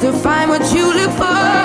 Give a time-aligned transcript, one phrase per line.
[0.00, 1.57] to find what you look for.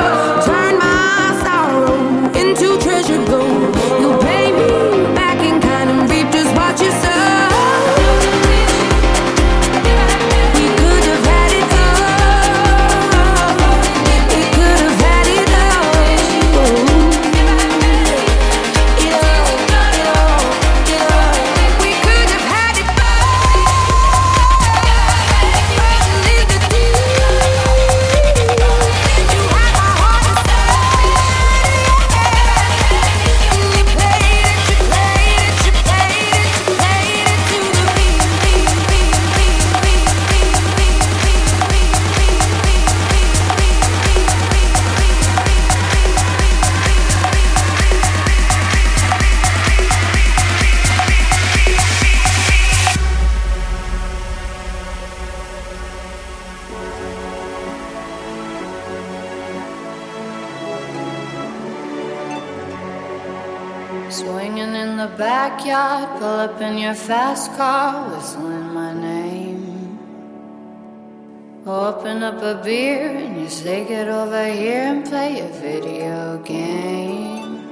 [73.64, 77.64] they get over here and play a video game.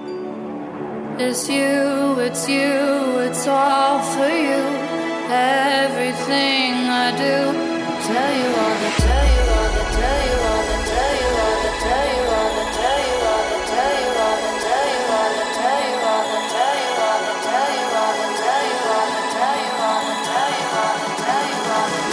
[1.19, 4.63] It's you, it's you, it's all for you.
[5.29, 7.35] Everything I do,
[7.83, 10.61] I tell you all, I tell you all, tell you all.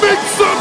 [0.01, 0.58] Mix up.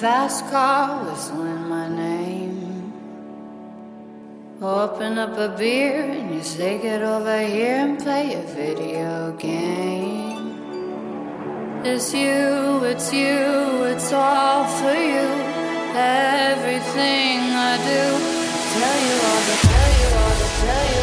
[0.00, 2.92] Fast car whistling my name.
[4.60, 10.44] Open up a beer and you say, Get over here and play a video game.
[11.84, 15.28] It's you, it's you, it's all for you.
[15.96, 17.38] Everything
[17.70, 18.02] I do,
[18.74, 20.93] tell you all the, tell you all the, tell you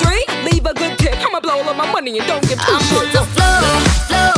[0.00, 1.14] three, leave a good tip.
[1.24, 2.68] I'ma blow all of my money and don't give a shit.
[2.68, 4.37] I'm on the floor, floor.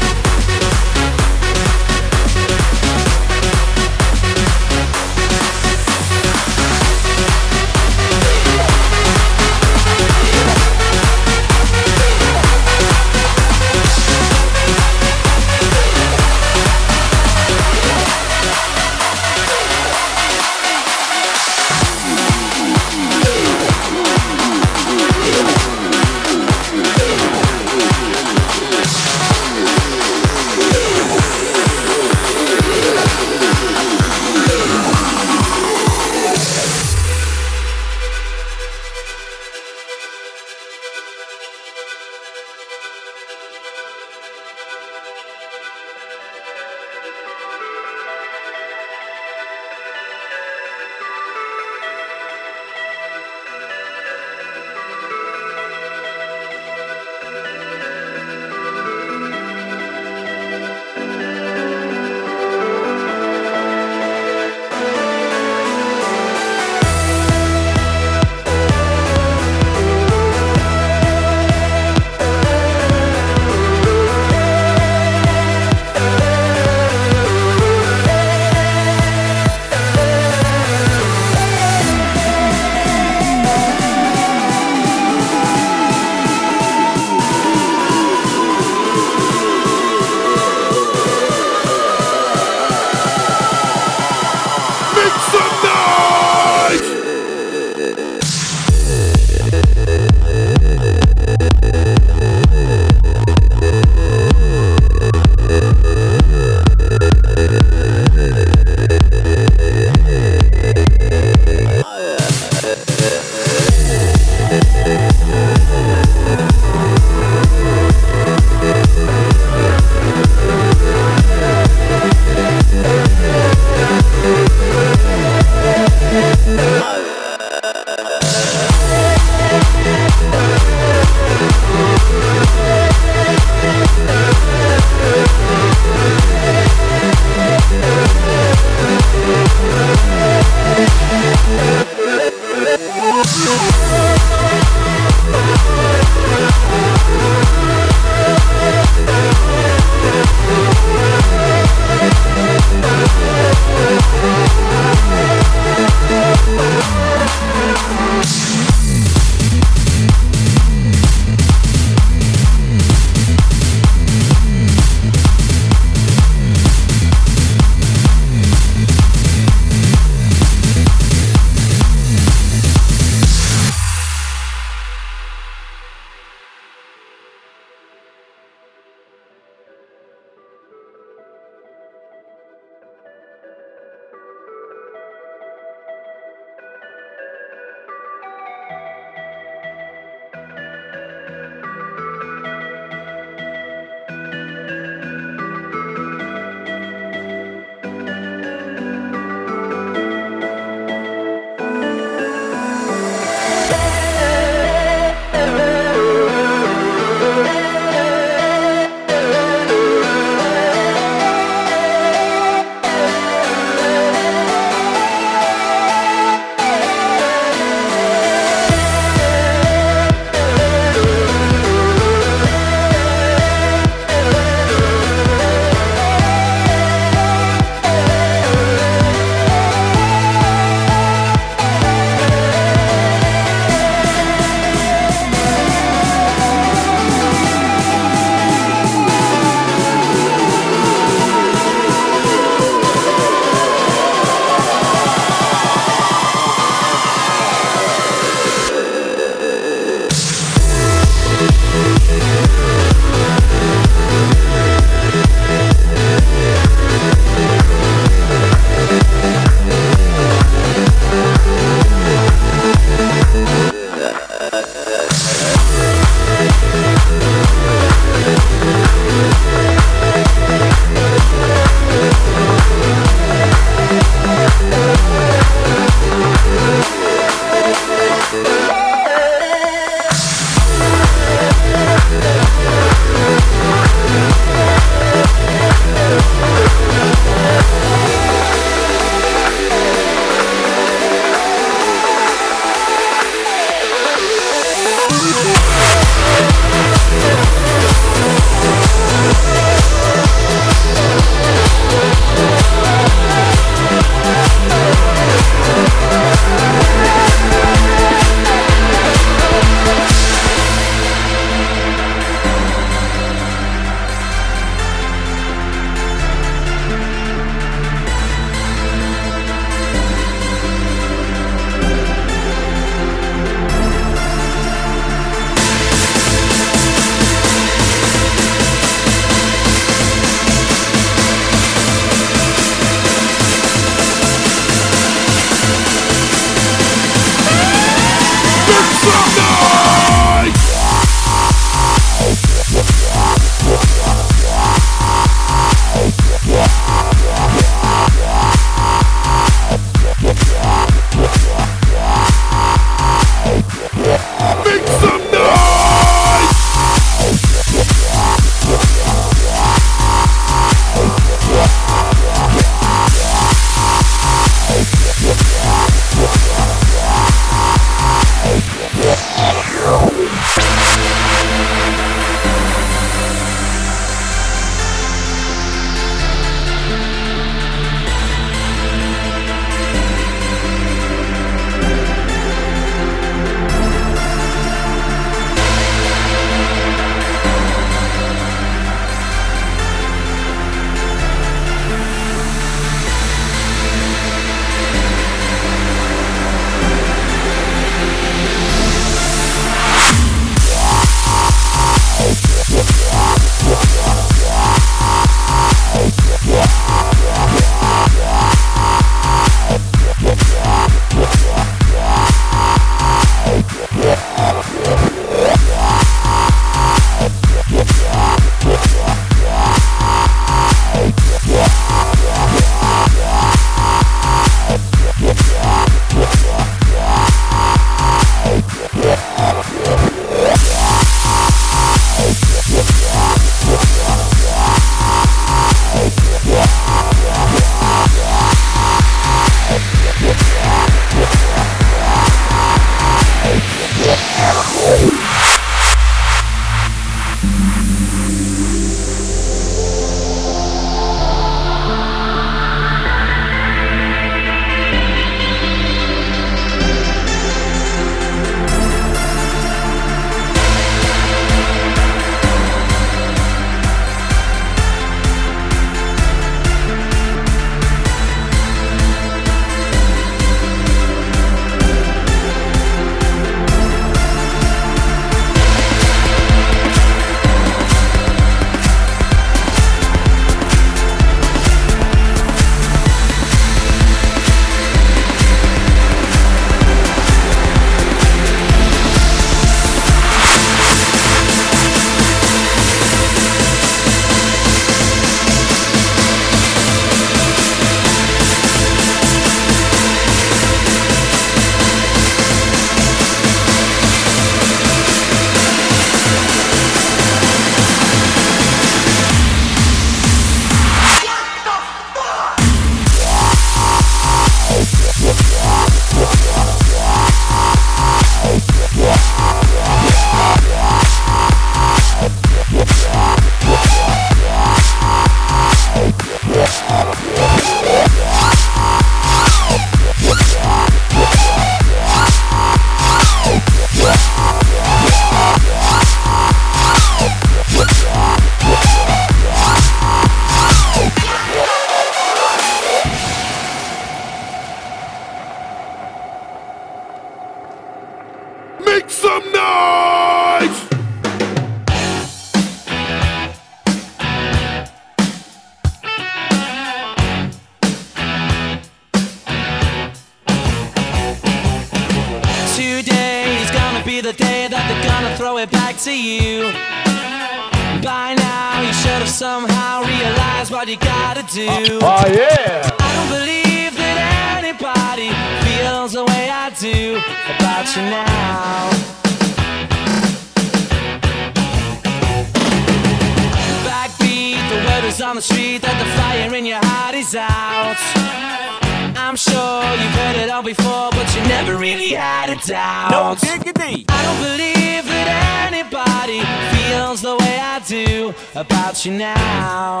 [598.96, 600.00] about you now.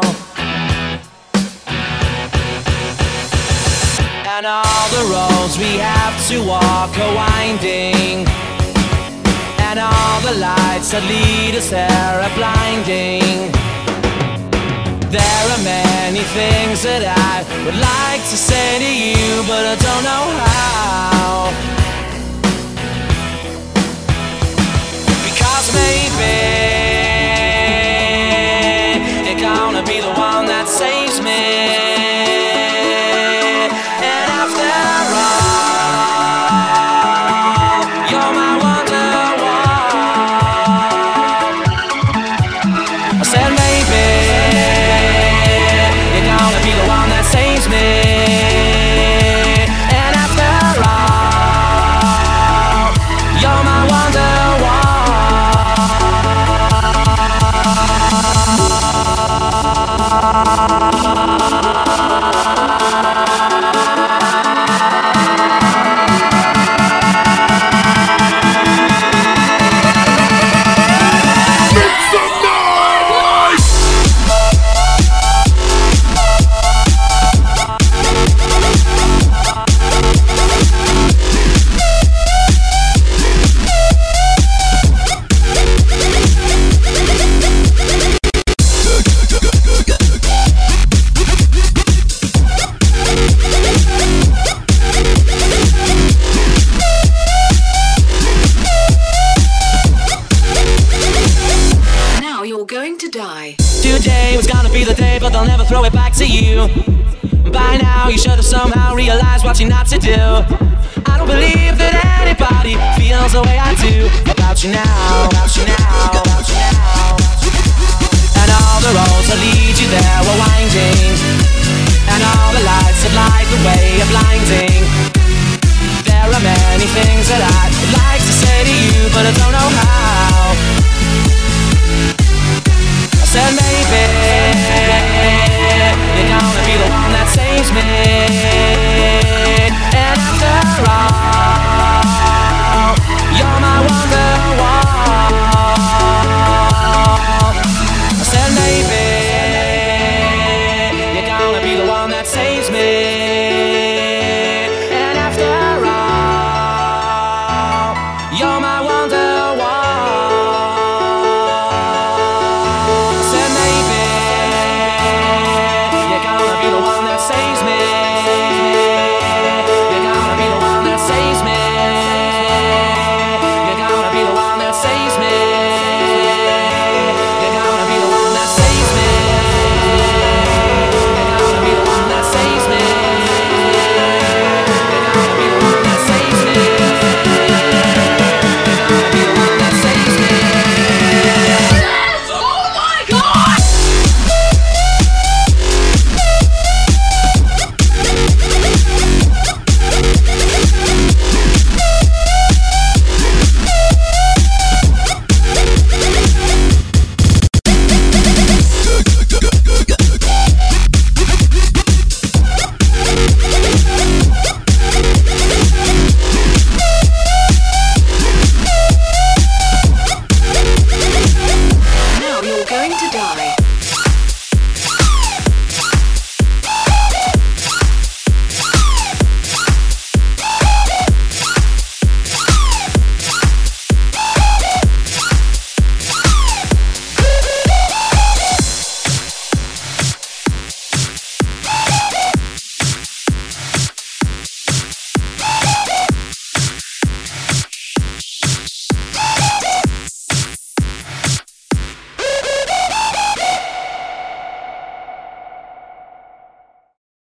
[4.26, 8.26] And all the roads we have to walk are winding.
[9.58, 13.52] And all the lights that lead us there are blinding.
[15.10, 20.04] There are many things that I would like to say to you, but I don't
[20.04, 21.52] know how.
[25.38, 26.85] Cause maybe